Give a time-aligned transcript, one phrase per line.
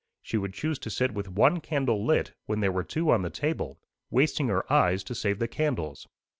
[0.23, 3.29] She would choose to sit with one candle lit when there were two on the
[3.29, 6.07] table, wasting her eyes to save the candles.